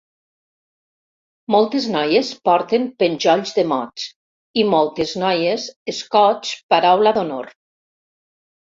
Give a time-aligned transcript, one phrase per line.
[1.55, 4.09] Moltes noies porten penjolls de mots
[4.63, 7.55] i moltes noies escots paraula d'honor.